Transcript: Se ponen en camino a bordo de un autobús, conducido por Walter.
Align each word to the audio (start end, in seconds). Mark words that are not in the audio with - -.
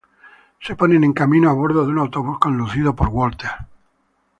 Se 0.61 0.75
ponen 0.75 1.03
en 1.03 1.13
camino 1.13 1.47
a 1.47 1.53
bordo 1.53 1.83
de 1.85 1.91
un 1.91 1.99
autobús, 1.99 2.39
conducido 2.39 2.95
por 2.95 3.09
Walter. 3.09 3.51